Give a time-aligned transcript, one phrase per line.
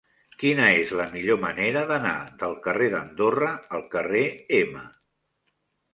[0.43, 2.15] Quina és la millor manera d'anar
[2.45, 4.25] del carrer d'Andorra al carrer
[4.65, 4.87] M?